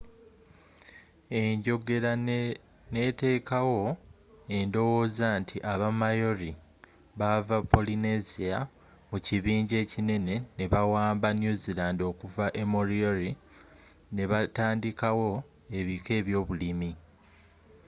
[1.41, 2.11] enjogela
[2.93, 3.81] ne etekawo
[4.57, 6.51] endowooza nti aba maori
[7.19, 8.57] baava polynesia
[9.09, 13.29] mu kibinja ekinene ne bawaamba new zealand okuva e moriori
[14.15, 15.29] nebatandikawo
[15.79, 16.91] ebika ebyobulimi